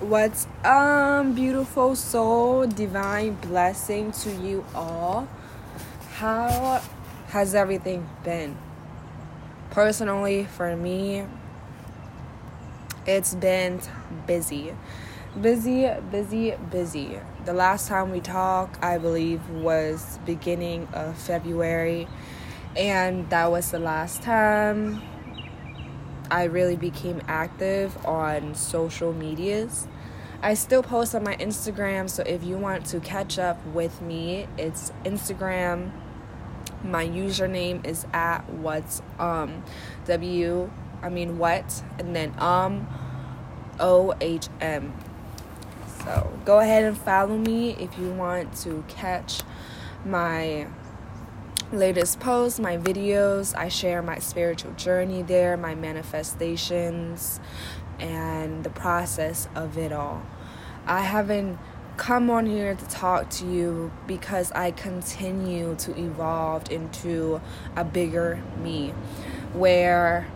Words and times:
What's 0.00 0.46
um 0.62 1.32
beautiful 1.32 1.96
soul, 1.96 2.66
divine 2.66 3.32
blessing 3.36 4.12
to 4.12 4.30
you 4.30 4.62
all. 4.74 5.26
How 6.16 6.82
has 7.28 7.54
everything 7.54 8.06
been? 8.22 8.58
Personally, 9.70 10.44
for 10.44 10.76
me, 10.76 11.24
it's 13.06 13.34
been 13.36 13.80
busy. 14.26 14.74
Busy, 15.40 15.90
busy, 16.10 16.54
busy. 16.70 17.18
The 17.46 17.54
last 17.54 17.88
time 17.88 18.12
we 18.12 18.20
talked, 18.20 18.84
I 18.84 18.98
believe, 18.98 19.48
was 19.48 20.18
beginning 20.26 20.88
of 20.92 21.16
February, 21.16 22.06
and 22.76 23.30
that 23.30 23.50
was 23.50 23.70
the 23.70 23.78
last 23.78 24.20
time 24.20 25.00
I 26.30 26.44
really 26.44 26.76
became 26.76 27.22
active 27.28 28.04
on 28.06 28.54
social 28.54 29.12
medias. 29.12 29.86
I 30.42 30.54
still 30.54 30.82
post 30.82 31.14
on 31.14 31.24
my 31.24 31.34
Instagram, 31.36 32.10
so 32.10 32.22
if 32.22 32.44
you 32.44 32.58
want 32.58 32.84
to 32.86 33.00
catch 33.00 33.38
up 33.38 33.64
with 33.66 34.02
me, 34.02 34.46
it's 34.58 34.92
Instagram. 35.04 35.90
My 36.84 37.06
username 37.06 37.86
is 37.86 38.06
at 38.12 38.48
what's 38.50 39.02
um 39.18 39.64
W 40.04 40.70
I 41.02 41.08
mean 41.08 41.38
what 41.38 41.82
and 41.98 42.14
then 42.14 42.34
um 42.38 42.86
O 43.80 44.14
H 44.20 44.48
M. 44.60 44.92
So 46.04 46.38
go 46.44 46.60
ahead 46.60 46.84
and 46.84 46.96
follow 46.96 47.36
me 47.36 47.72
if 47.80 47.98
you 47.98 48.10
want 48.12 48.54
to 48.58 48.84
catch 48.88 49.42
my 50.04 50.68
latest 51.72 52.20
posts, 52.20 52.60
my 52.60 52.76
videos. 52.76 53.56
I 53.56 53.68
share 53.68 54.02
my 54.02 54.18
spiritual 54.18 54.72
journey 54.72 55.22
there, 55.22 55.56
my 55.56 55.74
manifestations, 55.74 57.40
and 57.98 58.64
the 58.64 58.70
process 58.70 59.48
of 59.54 59.76
it 59.76 59.92
all. 59.92 60.22
I 60.86 61.00
haven't 61.00 61.58
come 61.96 62.30
on 62.30 62.46
here 62.46 62.74
to 62.74 62.88
talk 62.88 63.30
to 63.30 63.46
you 63.46 63.90
because 64.06 64.52
I 64.52 64.70
continue 64.70 65.74
to 65.76 65.98
evolve 65.98 66.70
into 66.70 67.40
a 67.74 67.84
bigger 67.84 68.42
me 68.62 68.90
where 69.54 70.28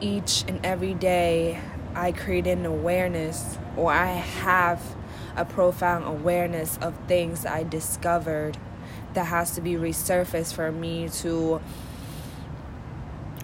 each 0.00 0.44
and 0.46 0.64
every 0.64 0.94
day 0.94 1.58
I 1.94 2.12
create 2.12 2.46
an 2.46 2.66
awareness 2.66 3.58
or 3.76 3.90
I 3.90 4.06
have 4.06 4.96
a 5.36 5.44
profound 5.44 6.04
awareness 6.04 6.76
of 6.78 6.96
things 7.08 7.46
I 7.46 7.62
discovered 7.62 8.58
that 9.14 9.24
has 9.24 9.52
to 9.52 9.60
be 9.60 9.74
resurfaced 9.74 10.54
for 10.54 10.70
me 10.70 11.08
to 11.08 11.60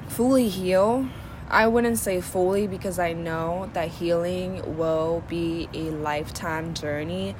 fully 0.09 0.49
heal. 0.49 1.09
I 1.49 1.67
wouldn't 1.67 1.99
say 1.99 2.21
fully 2.21 2.69
because 2.69 2.99
I 2.99 3.13
know 3.13 3.71
that 3.73 3.89
healing 3.89 4.77
will 4.77 5.25
be 5.29 5.69
a 5.73 5.91
lifetime 5.91 6.75
journey 6.75 7.35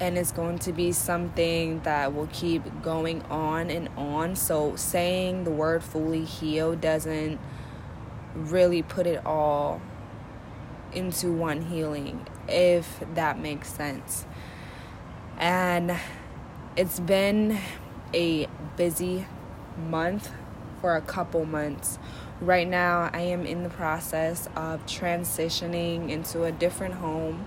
and 0.00 0.16
it's 0.16 0.32
going 0.32 0.58
to 0.60 0.72
be 0.72 0.92
something 0.92 1.80
that 1.80 2.14
will 2.14 2.28
keep 2.32 2.62
going 2.82 3.22
on 3.24 3.70
and 3.70 3.88
on. 3.96 4.34
So, 4.34 4.74
saying 4.76 5.44
the 5.44 5.50
word 5.50 5.84
fully 5.84 6.24
heal 6.24 6.74
doesn't 6.74 7.38
really 8.34 8.82
put 8.82 9.06
it 9.06 9.24
all 9.26 9.82
into 10.92 11.30
one 11.30 11.62
healing, 11.62 12.26
if 12.48 13.02
that 13.14 13.38
makes 13.38 13.72
sense. 13.72 14.24
And 15.36 15.98
it's 16.76 17.00
been 17.00 17.58
a 18.14 18.46
busy 18.76 19.26
month 19.88 20.30
for 20.80 20.96
a 20.96 21.00
couple 21.00 21.44
months. 21.44 21.98
Right 22.40 22.66
now, 22.66 23.10
I 23.12 23.22
am 23.22 23.44
in 23.44 23.64
the 23.64 23.68
process 23.68 24.48
of 24.56 24.86
transitioning 24.86 26.10
into 26.10 26.44
a 26.44 26.52
different 26.52 26.94
home, 26.94 27.44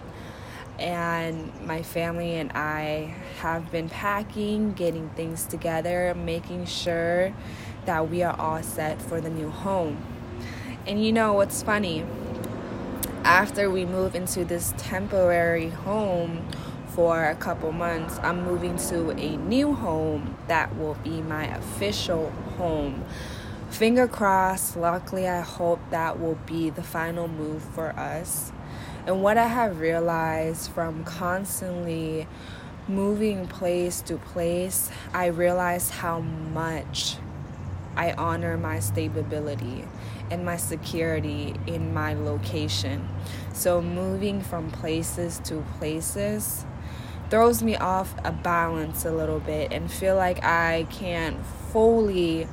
and 0.78 1.52
my 1.66 1.82
family 1.84 2.36
and 2.36 2.52
I 2.52 3.16
have 3.40 3.72
been 3.72 3.90
packing, 3.90 4.74
getting 4.74 5.10
things 5.12 5.46
together, 5.46 6.14
making 6.14 6.66
sure 6.66 7.34
that 7.86 8.10
we 8.10 8.24
are 8.24 8.40
all 8.40 8.62
set 8.62 9.02
for 9.02 9.22
the 9.22 9.30
new 9.30 9.50
home. 9.50 10.04
And 10.86 11.04
you 11.04 11.14
know 11.14 11.34
what's 11.34 11.64
funny? 11.64 12.06
After 13.24 13.70
we 13.70 13.86
move 13.86 14.16
into 14.16 14.44
this 14.44 14.74
temporary 14.78 15.70
home, 15.70 16.46
for 16.94 17.26
a 17.26 17.36
couple 17.36 17.72
months, 17.72 18.20
I'm 18.22 18.46
moving 18.46 18.78
to 18.90 19.12
a 19.12 19.38
new 19.38 19.74
home 19.74 20.38
that 20.48 20.78
will 20.78 20.94
be 21.04 21.22
my 21.22 21.46
official 21.46 22.30
home. 22.58 23.04
Finger 23.72 24.08
crossed, 24.08 24.78
luckily, 24.78 25.28
I 25.28 25.42
hope 25.42 25.80
that 25.90 26.20
will 26.20 26.38
be 26.46 26.70
the 26.70 26.84
final 26.84 27.28
move 27.28 27.64
for 27.64 27.90
us. 27.98 28.52
And 29.08 29.24
what 29.24 29.40
I 29.40 29.48
have 29.48 29.80
realized 29.80 30.72
from 30.72 31.04
constantly 31.04 32.28
moving 32.88 33.48
place 33.48 34.02
to 34.02 34.18
place, 34.18 34.92
I 35.14 35.28
realize 35.28 35.90
how 35.90 36.20
much 36.20 37.16
I 37.96 38.12
honor 38.12 38.56
my 38.56 38.80
stability 38.80 39.88
and 40.30 40.46
my 40.46 40.58
security 40.58 41.56
in 41.66 41.92
my 41.94 42.14
location. 42.14 43.08
So, 43.52 43.82
moving 43.82 44.42
from 44.42 44.70
places 44.70 45.40
to 45.46 45.66
places 45.80 46.66
throws 47.34 47.64
me 47.64 47.76
off 47.78 48.14
a 48.24 48.32
balance 48.32 49.06
a 49.06 49.12
little 49.12 49.40
bit 49.40 49.74
and 49.74 49.92
feel 49.92 50.16
like 50.16 50.44
I 50.44 50.86
can't 50.92 51.44
fully 51.72 52.48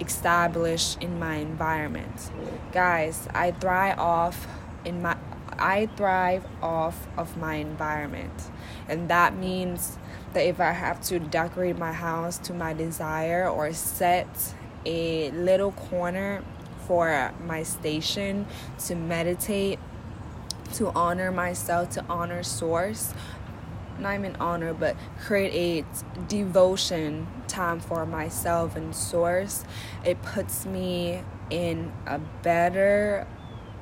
establish 0.00 0.96
in 1.00 1.16
my 1.20 1.36
environment. 1.36 2.32
Guys, 2.72 3.28
I 3.32 3.52
thrive 3.52 4.00
off 4.00 4.48
in 4.84 5.00
my 5.00 5.16
I 5.60 5.86
thrive 5.96 6.44
off 6.60 7.06
of 7.16 7.36
my 7.36 7.54
environment. 7.54 8.50
And 8.88 9.08
that 9.08 9.36
means 9.36 9.96
that 10.32 10.40
if 10.40 10.58
I 10.58 10.72
have 10.72 11.00
to 11.02 11.20
decorate 11.20 11.78
my 11.78 11.92
house 11.92 12.36
to 12.38 12.52
my 12.52 12.72
desire 12.72 13.48
or 13.48 13.72
set 13.72 14.54
a 14.84 15.30
little 15.30 15.70
corner 15.70 16.42
for 16.88 17.32
my 17.46 17.62
station 17.62 18.46
to 18.86 18.96
meditate, 18.96 19.78
to 20.74 20.90
honor 20.96 21.30
myself, 21.30 21.90
to 21.90 22.04
honor 22.08 22.42
source, 22.42 23.14
not 23.98 24.14
even 24.14 24.36
honor, 24.36 24.74
but 24.74 24.96
create 25.20 25.84
a 25.86 26.22
devotion 26.28 27.26
time 27.48 27.80
for 27.80 28.06
myself 28.06 28.76
and 28.76 28.94
source, 28.94 29.64
it 30.04 30.20
puts 30.22 30.66
me 30.66 31.22
in 31.50 31.92
a 32.06 32.18
better 32.18 33.26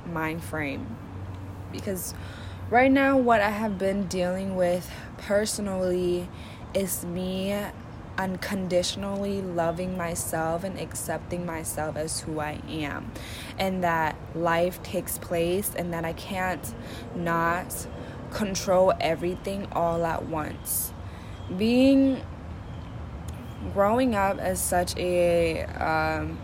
mind 0.06 0.42
frame. 0.42 0.96
Because 1.72 2.14
right 2.70 2.90
now, 2.90 3.16
what 3.16 3.40
I 3.40 3.50
have 3.50 3.78
been 3.78 4.06
dealing 4.06 4.56
with 4.56 4.90
personally 5.18 6.28
is 6.74 7.04
me 7.04 7.56
unconditionally 8.16 9.42
loving 9.42 9.96
myself 9.96 10.62
and 10.62 10.78
accepting 10.78 11.44
myself 11.44 11.96
as 11.96 12.20
who 12.20 12.38
I 12.38 12.60
am, 12.68 13.10
and 13.58 13.82
that 13.82 14.16
life 14.36 14.80
takes 14.84 15.18
place, 15.18 15.72
and 15.74 15.92
that 15.92 16.04
I 16.04 16.12
can't 16.12 16.74
not 17.16 17.88
control 18.34 18.92
everything 19.00 19.66
all 19.72 20.04
at 20.04 20.26
once. 20.26 20.92
Being 21.56 22.20
growing 23.72 24.14
up 24.14 24.38
as 24.38 24.60
such 24.60 24.94
a 24.98 25.64
um, 25.64 26.38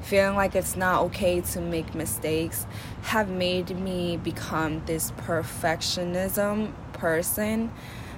feeling 0.00 0.36
like 0.36 0.54
it's 0.54 0.76
not 0.76 1.02
okay 1.02 1.40
to 1.40 1.60
make 1.60 1.94
mistakes 1.94 2.66
have 3.02 3.28
made 3.28 3.76
me 3.78 4.16
become 4.16 4.82
this 4.86 5.10
perfectionism 5.12 6.72
person 6.92 7.70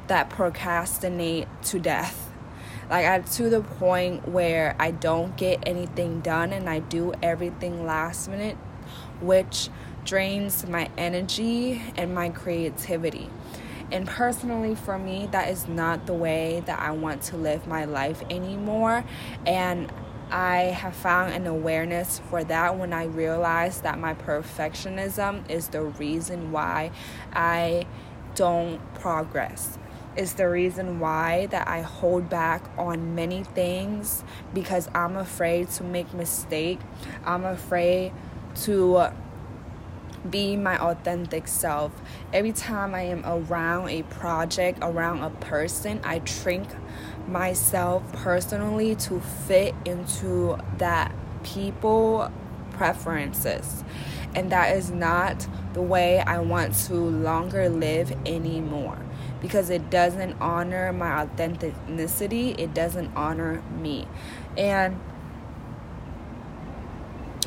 that 0.07 0.31
procrastinate 0.31 1.49
to 1.63 1.79
death 1.79 2.31
like 2.89 3.05
I 3.05 3.19
to 3.21 3.51
the 3.51 3.61
point 3.61 4.29
where 4.29 4.77
I 4.79 4.93
don't 4.93 5.37
get 5.37 5.63
anything 5.67 6.21
done 6.21 6.53
and 6.53 6.69
I 6.71 6.79
do 6.79 7.13
everything 7.23 7.85
last 7.85 8.29
minute 8.29 8.57
which 9.21 9.69
drains 10.09 10.67
my 10.67 10.89
energy 10.97 11.83
and 11.97 12.15
my 12.15 12.31
creativity. 12.31 13.29
And 13.93 14.07
personally, 14.07 14.75
for 14.75 14.99
me, 14.99 15.29
that 15.33 15.51
is 15.51 15.69
not 15.69 16.07
the 16.07 16.15
way 16.15 16.63
that 16.67 16.79
I 16.79 16.93
want 16.93 17.23
to 17.25 17.37
live 17.37 17.67
my 17.67 17.85
life 17.85 18.23
anymore. 18.31 19.05
And 19.47 19.93
I 20.31 20.57
have 20.57 20.95
found 20.95 21.33
an 21.35 21.47
awareness 21.47 22.21
for 22.31 22.43
that 22.45 22.79
when 22.79 22.93
I 22.93 23.05
realized 23.05 23.83
that 23.83 23.99
my 23.99 24.15
perfectionism 24.15 25.49
is 25.51 25.69
the 25.69 25.83
reason 25.83 26.53
why 26.53 26.91
I 27.33 27.87
don't 28.35 28.81
progress. 28.95 29.79
Is 30.17 30.35
the 30.35 30.49
reason 30.49 31.01
why 31.01 31.47
that 31.47 31.69
I 31.69 31.83
hold 31.83 32.29
back 32.29 32.69
on 32.77 33.15
many 33.15 33.45
things 33.45 34.25
because 34.53 34.89
I'm 34.93 35.17
afraid 35.17 35.69
to 35.71 35.85
make 35.85 36.13
mistake. 36.13 36.81
I'm 37.25 37.45
afraid 37.45 38.13
to 38.63 39.13
be 40.31 40.57
my 40.57 40.79
authentic 40.79 41.49
self. 41.49 41.93
Every 42.33 42.53
time 42.53 42.95
I 42.95 43.03
am 43.03 43.25
around 43.25 43.89
a 43.91 44.03
project, 44.05 44.79
around 44.83 45.23
a 45.23 45.31
person, 45.31 46.01
I 46.05 46.23
shrink 46.25 46.69
myself 47.27 48.11
personally 48.13 48.95
to 48.97 49.21
fit 49.21 49.75
into 49.85 50.59
that 50.79 51.13
people 51.43 52.31
preferences. 52.73 53.85
And 54.35 54.51
that 54.53 54.77
is 54.77 54.91
not 54.91 55.47
the 55.73 55.83
way 55.83 56.21
I 56.21 56.39
want 56.39 56.75
to 56.87 56.95
longer 56.95 57.69
live 57.69 58.13
anymore 58.27 58.99
because 59.41 59.71
it 59.71 59.91
doesn't 59.91 60.41
honor 60.41 60.93
my 60.93 61.23
authenticity, 61.23 62.51
it 62.53 62.75
doesn't 62.75 63.15
honor 63.15 63.63
me. 63.81 64.07
And 64.57 65.01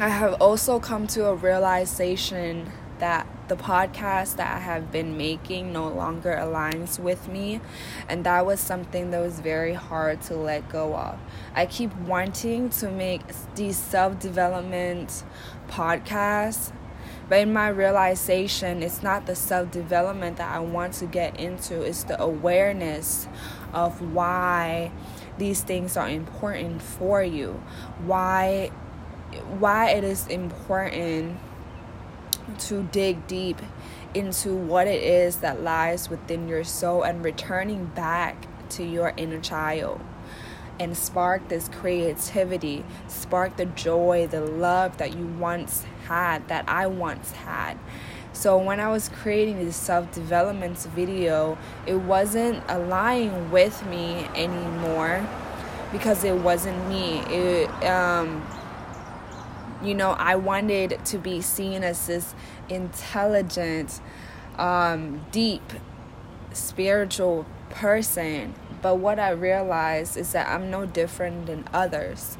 I 0.01 0.09
have 0.09 0.41
also 0.41 0.79
come 0.79 1.05
to 1.09 1.27
a 1.27 1.35
realization 1.35 2.71
that 2.97 3.27
the 3.49 3.55
podcast 3.55 4.37
that 4.37 4.57
I 4.57 4.59
have 4.59 4.91
been 4.91 5.15
making 5.15 5.71
no 5.71 5.89
longer 5.89 6.35
aligns 6.35 6.97
with 6.97 7.27
me. 7.27 7.61
And 8.09 8.23
that 8.23 8.43
was 8.43 8.59
something 8.59 9.11
that 9.11 9.21
was 9.21 9.39
very 9.39 9.75
hard 9.75 10.23
to 10.23 10.35
let 10.35 10.67
go 10.69 10.95
of. 10.95 11.19
I 11.53 11.67
keep 11.67 11.95
wanting 11.97 12.71
to 12.71 12.89
make 12.89 13.21
these 13.53 13.77
self 13.77 14.17
development 14.17 15.23
podcasts. 15.67 16.71
But 17.29 17.41
in 17.41 17.53
my 17.53 17.67
realization, 17.67 18.81
it's 18.81 19.03
not 19.03 19.27
the 19.27 19.35
self 19.35 19.69
development 19.69 20.37
that 20.37 20.51
I 20.51 20.61
want 20.61 20.93
to 20.93 21.05
get 21.05 21.39
into, 21.39 21.79
it's 21.83 22.05
the 22.05 22.19
awareness 22.19 23.27
of 23.71 24.01
why 24.01 24.91
these 25.37 25.61
things 25.61 25.95
are 25.95 26.09
important 26.09 26.81
for 26.81 27.23
you, 27.23 27.61
why 28.03 28.71
why 29.59 29.89
it 29.91 30.03
is 30.03 30.27
important 30.27 31.37
to 32.59 32.83
dig 32.83 33.27
deep 33.27 33.61
into 34.13 34.53
what 34.53 34.87
it 34.87 35.01
is 35.01 35.37
that 35.37 35.61
lies 35.61 36.09
within 36.09 36.47
your 36.47 36.63
soul 36.63 37.03
and 37.03 37.23
returning 37.23 37.85
back 37.85 38.45
to 38.69 38.83
your 38.83 39.13
inner 39.17 39.39
child 39.39 40.01
and 40.79 40.97
spark 40.97 41.47
this 41.47 41.69
creativity, 41.69 42.83
spark 43.07 43.55
the 43.57 43.65
joy, 43.65 44.27
the 44.27 44.41
love 44.41 44.97
that 44.97 45.15
you 45.15 45.25
once 45.25 45.85
had, 46.07 46.47
that 46.47 46.67
I 46.67 46.87
once 46.87 47.31
had. 47.31 47.77
So 48.33 48.57
when 48.57 48.79
I 48.79 48.89
was 48.89 49.09
creating 49.09 49.63
this 49.63 49.75
self-development 49.75 50.77
video, 50.95 51.57
it 51.85 51.95
wasn't 51.95 52.63
aligning 52.67 53.51
with 53.51 53.85
me 53.85 54.25
anymore 54.35 55.27
because 55.91 56.23
it 56.23 56.35
wasn't 56.35 56.87
me. 56.89 57.19
It 57.29 57.69
um 57.83 58.41
you 59.83 59.95
know, 59.95 60.11
I 60.11 60.35
wanted 60.35 61.03
to 61.05 61.17
be 61.17 61.41
seen 61.41 61.83
as 61.83 62.07
this 62.07 62.35
intelligent, 62.69 63.99
um, 64.57 65.25
deep, 65.31 65.73
spiritual 66.53 67.45
person. 67.69 68.53
But 68.81 68.95
what 68.95 69.19
I 69.19 69.31
realized 69.31 70.17
is 70.17 70.31
that 70.33 70.47
I'm 70.47 70.69
no 70.69 70.85
different 70.85 71.45
than 71.45 71.67
others. 71.73 72.37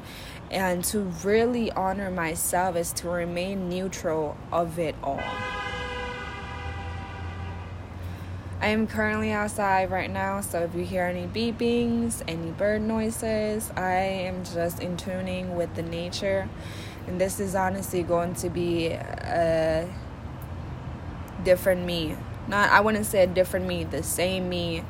And 0.50 0.84
to 0.86 1.00
really 1.24 1.72
honor 1.72 2.10
myself 2.10 2.76
is 2.76 2.92
to 2.94 3.08
remain 3.08 3.68
neutral 3.68 4.36
of 4.52 4.78
it 4.78 4.94
all. 5.02 5.22
I 8.60 8.66
am 8.66 8.86
currently 8.86 9.32
outside 9.32 9.90
right 9.90 10.10
now, 10.10 10.40
so 10.40 10.60
if 10.60 10.74
you 10.76 10.84
hear 10.84 11.02
any 11.02 11.26
beepings, 11.26 12.22
any 12.28 12.52
bird 12.52 12.82
noises, 12.82 13.72
I 13.76 13.94
am 13.94 14.44
just 14.44 14.78
in 14.78 14.96
tuning 14.96 15.56
with 15.56 15.74
the 15.74 15.82
nature 15.82 16.48
and 17.06 17.20
this 17.20 17.40
is 17.40 17.54
honestly 17.54 18.02
going 18.02 18.34
to 18.34 18.48
be 18.48 18.88
a 18.88 19.88
different 21.44 21.84
me. 21.84 22.16
Not 22.48 22.70
i 22.70 22.80
wouldn't 22.80 23.06
say 23.06 23.22
a 23.22 23.26
different 23.26 23.66
me 23.66 23.84
the 23.84 24.02
same 24.02 24.48
me 24.48 24.84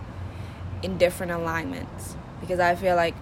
in 0.82 0.98
different 0.98 1.32
alignments. 1.32 2.16
Because 2.40 2.60
i 2.60 2.74
feel 2.74 2.96
like 2.96 3.14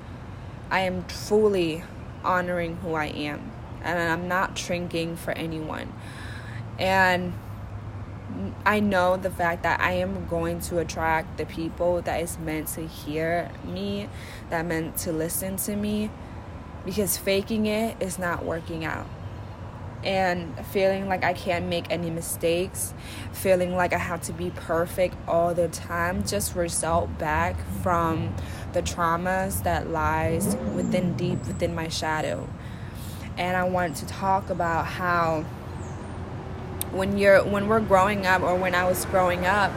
i 0.70 0.80
am 0.80 1.04
fully 1.04 1.84
honoring 2.24 2.76
who 2.76 2.94
i 2.94 3.06
am. 3.06 3.52
And 3.82 3.98
i'm 3.98 4.28
not 4.28 4.58
shrinking 4.58 5.16
for 5.16 5.32
anyone. 5.32 5.92
And 6.78 7.34
I 8.64 8.80
know 8.80 9.16
the 9.16 9.30
fact 9.30 9.62
that 9.64 9.80
I 9.80 9.92
am 9.92 10.26
going 10.26 10.60
to 10.62 10.78
attract 10.78 11.36
the 11.36 11.46
people 11.46 12.00
that 12.02 12.22
is 12.22 12.38
meant 12.38 12.68
to 12.68 12.86
hear 12.86 13.50
me, 13.64 14.08
that 14.50 14.64
meant 14.64 14.96
to 14.98 15.12
listen 15.12 15.56
to 15.56 15.76
me, 15.76 16.10
because 16.84 17.16
faking 17.16 17.66
it 17.66 17.96
is 18.00 18.18
not 18.18 18.44
working 18.44 18.84
out. 18.84 19.06
And 20.02 20.54
feeling 20.68 21.08
like 21.08 21.24
I 21.24 21.34
can't 21.34 21.66
make 21.66 21.90
any 21.90 22.08
mistakes, 22.08 22.94
feeling 23.32 23.76
like 23.76 23.92
I 23.92 23.98
have 23.98 24.22
to 24.22 24.32
be 24.32 24.50
perfect 24.50 25.14
all 25.28 25.52
the 25.52 25.68
time, 25.68 26.26
just 26.26 26.56
result 26.56 27.18
back 27.18 27.56
from 27.82 28.34
the 28.72 28.80
traumas 28.80 29.62
that 29.64 29.90
lies 29.90 30.56
within 30.74 31.16
deep 31.18 31.46
within 31.46 31.74
my 31.74 31.88
shadow. 31.88 32.48
And 33.36 33.56
I 33.56 33.64
want 33.64 33.96
to 33.96 34.06
talk 34.06 34.48
about 34.48 34.86
how 34.86 35.44
when 36.92 37.18
you're 37.18 37.44
when 37.44 37.68
we're 37.68 37.80
growing 37.80 38.26
up 38.26 38.42
or 38.42 38.54
when 38.54 38.74
I 38.74 38.88
was 38.88 39.04
growing 39.06 39.46
up, 39.46 39.70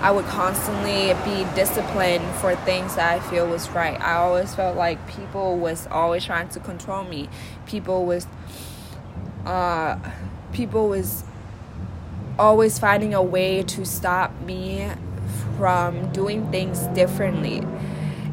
I 0.00 0.10
would 0.10 0.24
constantly 0.24 1.12
be 1.24 1.44
disciplined 1.54 2.24
for 2.36 2.56
things 2.56 2.96
that 2.96 3.12
I 3.12 3.20
feel 3.28 3.46
was 3.46 3.68
right. 3.70 4.00
I 4.00 4.14
always 4.14 4.54
felt 4.54 4.76
like 4.76 5.06
people 5.06 5.58
was 5.58 5.86
always 5.88 6.24
trying 6.24 6.48
to 6.50 6.60
control 6.60 7.04
me. 7.04 7.28
People 7.66 8.06
was 8.06 8.26
uh 9.44 9.98
people 10.52 10.88
was 10.88 11.24
always 12.38 12.78
finding 12.78 13.12
a 13.12 13.22
way 13.22 13.62
to 13.62 13.84
stop 13.84 14.32
me 14.40 14.88
from 15.58 16.10
doing 16.12 16.50
things 16.50 16.86
differently. 16.88 17.62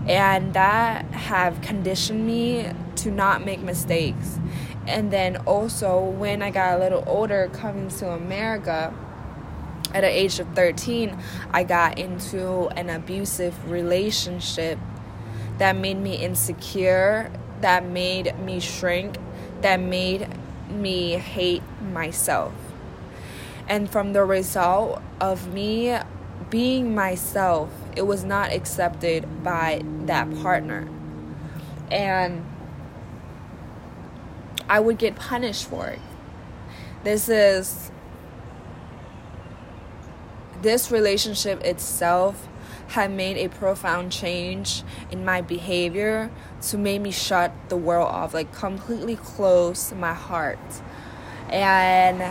And 0.08 0.54
that 0.54 1.04
have 1.12 1.62
conditioned 1.62 2.25
me 2.25 2.72
to 2.96 3.12
not 3.12 3.44
make 3.44 3.60
mistakes. 3.60 4.40
And 4.88 5.12
then 5.12 5.36
also 5.46 6.00
when 6.00 6.42
I 6.42 6.50
got 6.50 6.78
a 6.78 6.80
little 6.80 7.04
older 7.06 7.50
coming 7.52 7.90
to 7.90 8.12
America, 8.12 8.94
at 9.94 10.01
the 10.01 10.07
age 10.07 10.39
of 10.39 10.48
13, 10.56 11.18
I 11.51 11.63
got 11.63 11.98
into 11.98 12.68
an 12.69 12.89
abusive 12.89 13.69
relationship 13.69 14.78
that 15.57 15.75
made 15.75 15.98
me 15.98 16.16
insecure, 16.16 17.31
that 17.62 17.86
made 17.86 18.38
me 18.39 18.60
shrink, 18.60 19.18
that 19.62 19.80
made 19.80 20.28
me 20.69 21.13
hate 21.13 21.63
myself. 21.81 22.54
And 23.68 23.89
from 23.89 24.13
the 24.13 24.24
result 24.24 25.01
of 25.19 25.54
me 25.54 25.98
being 26.50 26.95
myself, 26.95 27.69
it 27.95 28.04
was 28.04 28.24
not 28.24 28.51
accepted 28.51 29.44
by 29.44 29.81
that 30.06 30.34
partner. 30.42 30.88
And 31.92 32.45
I 34.69 34.80
would 34.80 34.98
get 34.98 35.16
punished 35.16 35.66
for 35.66 35.88
it. 35.88 36.00
This 37.04 37.30
is 37.30 37.92
this 40.62 40.92
relationship 40.92 41.63
itself 41.63 42.48
had 42.89 43.12
made 43.12 43.38
a 43.38 43.50
profound 43.50 44.12
change 44.12 44.84
in 45.12 45.25
my 45.25 45.41
behavior 45.41 46.32
to 46.62 46.77
make 46.77 47.01
me 47.01 47.12
shut 47.12 47.51
the 47.70 47.77
world 47.77 48.08
off, 48.08 48.34
like 48.34 48.53
completely 48.53 49.15
close 49.15 49.91
my 49.93 50.13
heart. 50.13 50.60
And 51.50 52.22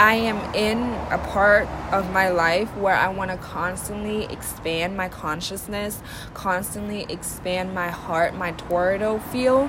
I 0.00 0.14
am 0.14 0.54
in 0.54 0.78
a 1.12 1.18
part 1.18 1.68
of 1.92 2.10
my 2.10 2.30
life 2.30 2.74
where 2.76 2.94
I 2.94 3.08
want 3.08 3.30
to 3.30 3.36
constantly 3.36 4.24
expand 4.24 4.96
my 4.96 5.08
consciousness, 5.08 6.02
constantly 6.32 7.04
expand 7.08 7.74
my 7.74 7.90
heart, 7.90 8.34
my 8.34 8.52
toroidal 8.52 9.22
field, 9.30 9.68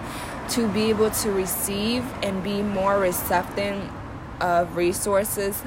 to 0.52 0.68
be 0.70 0.84
able 0.84 1.12
to 1.12 1.32
receive 1.32 2.06
and 2.24 2.44
be 2.44 2.62
more 2.62 2.98
receptive 2.98 3.90
of 4.40 4.76
resources 4.76 5.62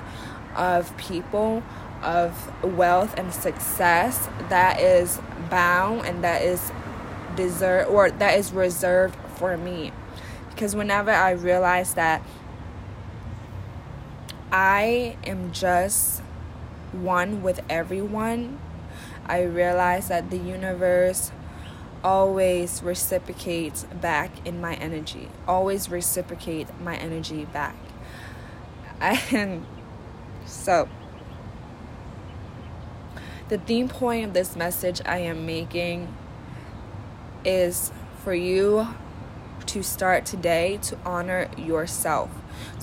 of 0.57 0.97
people, 0.97 1.63
of 2.03 2.65
wealth 2.65 3.15
and 3.17 3.33
success 3.33 4.29
that 4.49 4.81
is 4.81 5.19
bound 5.51 6.07
and 6.07 6.23
that 6.23 6.43
is 6.43 6.71
deserved 7.37 7.91
or 7.91 8.11
that 8.11 8.39
is 8.39 8.53
reserved 8.53 9.17
for 9.37 9.57
me. 9.57 9.93
Because 10.51 10.77
whenever 10.77 11.11
I 11.11 11.31
realize 11.31 11.95
that 11.95 12.23
I 14.53 15.17
am 15.25 15.51
just 15.53 16.21
one 16.93 17.43
with 17.43 17.61
everyone, 17.69 18.61
I 19.27 19.43
realize 19.43 20.09
that 20.09 20.31
the 20.31 20.37
universe 20.37 21.33
always 22.05 22.83
reciprocates 22.83 23.85
back 24.01 24.31
in 24.47 24.61
my 24.61 24.75
energy, 24.75 25.29
always 25.49 25.89
reciprocate 25.89 26.69
my 26.81 26.97
energy 26.97 27.47
back. 27.47 27.75
And 29.33 29.67
so, 30.55 30.89
the 33.49 33.59
theme 33.59 33.89
point 33.89 34.25
of 34.25 34.33
this 34.33 34.57
message 34.57 35.03
I 35.05 35.19
am 35.19 35.45
making 35.45 36.15
is 37.45 37.93
for 38.23 38.35
you 38.35 38.89
to 39.67 39.83
start 39.83 40.25
today 40.25 40.79
to 40.83 40.97
honor 41.05 41.49
yourself, 41.59 42.31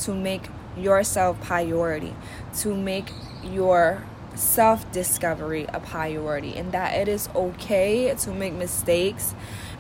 to 0.02 0.14
make 0.14 0.50
yourself 0.78 1.42
priority, 1.42 2.14
to 2.60 2.76
make 2.76 3.12
your 3.44 4.04
self 4.36 4.90
discovery 4.92 5.66
a 5.74 5.80
priority, 5.80 6.56
and 6.56 6.72
that 6.74 6.94
it 6.94 7.08
is 7.08 7.30
okay 7.34 8.14
to 8.14 8.32
make 8.32 8.54
mistakes 8.54 9.34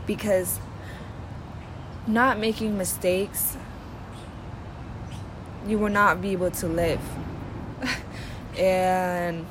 because 0.07 0.59
not 2.07 2.39
making 2.39 2.77
mistakes 2.77 3.57
you 5.67 5.77
will 5.77 5.89
not 5.89 6.21
be 6.21 6.31
able 6.31 6.49
to 6.49 6.67
live. 6.67 6.99
And 8.61 9.47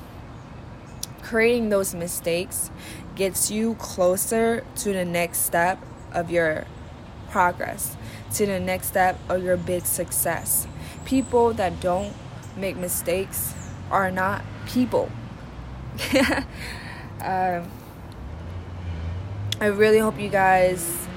creating 1.21 1.69
those 1.69 1.95
mistakes 1.95 2.71
gets 3.17 3.51
you 3.51 3.75
closer 3.75 4.65
to 4.77 4.93
the 4.93 5.05
next 5.05 5.41
step 5.41 5.79
of 6.13 6.31
your 6.31 6.65
progress, 7.29 7.97
to 8.35 8.47
the 8.47 8.61
next 8.61 8.87
step 8.87 9.19
of 9.29 9.43
your 9.43 9.57
big 9.57 9.85
success. 9.85 10.69
People 11.05 11.53
that 11.55 11.81
don't 11.81 12.15
make 12.57 12.77
mistakes 12.77 13.53
are 13.91 14.13
not 14.13 14.43
people. 14.67 15.11
um, 17.21 17.69
I 19.61 19.67
really 19.67 19.99
hope 19.99 20.21
you 20.21 20.29
guys 20.29 21.09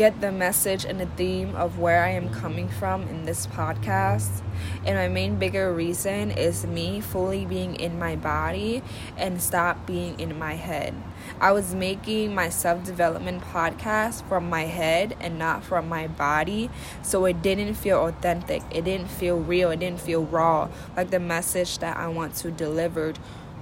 get 0.00 0.22
the 0.22 0.32
message 0.32 0.86
and 0.86 0.98
the 0.98 1.04
theme 1.04 1.54
of 1.54 1.78
where 1.78 2.02
I 2.02 2.08
am 2.12 2.30
coming 2.30 2.70
from 2.70 3.02
in 3.02 3.26
this 3.26 3.46
podcast. 3.46 4.40
And 4.86 4.96
my 4.96 5.08
main 5.08 5.36
bigger 5.36 5.74
reason 5.74 6.30
is 6.30 6.66
me 6.66 7.02
fully 7.02 7.44
being 7.44 7.76
in 7.76 7.98
my 7.98 8.16
body 8.16 8.82
and 9.18 9.42
stop 9.42 9.86
being 9.86 10.18
in 10.18 10.38
my 10.38 10.54
head. 10.54 10.94
I 11.38 11.52
was 11.52 11.74
making 11.74 12.34
my 12.34 12.48
self 12.48 12.82
development 12.82 13.42
podcast 13.42 14.26
from 14.26 14.48
my 14.48 14.62
head 14.62 15.18
and 15.20 15.38
not 15.38 15.64
from 15.64 15.86
my 15.86 16.06
body, 16.06 16.70
so 17.02 17.26
it 17.26 17.42
didn't 17.42 17.74
feel 17.74 17.98
authentic. 18.06 18.62
It 18.70 18.86
didn't 18.86 19.10
feel 19.10 19.38
real. 19.38 19.70
It 19.70 19.80
didn't 19.80 20.00
feel 20.00 20.24
raw, 20.24 20.70
like 20.96 21.10
the 21.10 21.20
message 21.20 21.76
that 21.80 21.98
I 21.98 22.08
want 22.08 22.36
to 22.36 22.50
deliver 22.50 23.12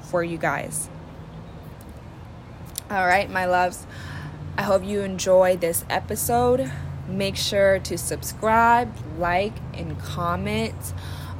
for 0.02 0.23
you 0.23 0.38
guys. 0.38 0.88
All 2.88 3.07
right, 3.09 3.28
my 3.28 3.47
loves. 3.47 3.88
I 4.58 4.62
hope 4.62 4.84
you 4.84 5.02
enjoy 5.02 5.56
this 5.56 5.84
episode. 5.88 6.68
Make 7.06 7.36
sure 7.36 7.78
to 7.78 7.96
subscribe, 7.96 8.92
like, 9.16 9.52
and 9.72 9.96
comment 10.00 10.74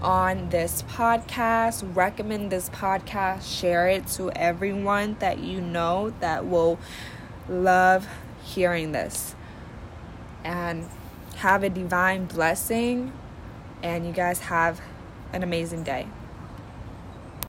on 0.01 0.51
this 0.51 0.83
podcast. 0.83 1.97
Recommend 1.97 2.53
this 2.53 2.69
podcast. 2.71 3.43
Share 3.43 3.89
it 3.89 4.07
to 4.11 4.31
everyone 4.31 5.17
that 5.19 5.41
you 5.41 5.61
know 5.61 6.15
that 6.21 6.47
will 6.47 6.79
love 7.49 8.07
hearing 8.45 8.93
this. 8.93 9.35
And 10.45 10.89
have 11.39 11.65
a 11.65 11.71
divine 11.71 12.27
blessing. 12.27 13.13
And 13.83 14.07
you 14.07 14.13
guys 14.13 14.43
have 14.43 14.81
an 15.33 15.43
amazing 15.43 15.83
day. 15.83 16.07